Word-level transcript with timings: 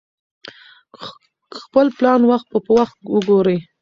خپل 1.61 1.85
پلان 1.97 2.21
وخت 2.31 2.47
په 2.51 2.59
وخت 2.77 2.97
وګورئ. 3.13 3.57